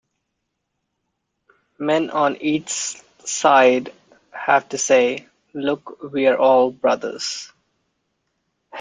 Men 1.77 2.09
on 2.09 2.37
each 2.37 2.99
side 3.23 3.93
have 4.31 4.67
to 4.69 4.79
say: 4.79 5.27
Look 5.53 6.01
we're 6.01 6.37
all 6.37 6.71
brothers. 6.71 7.51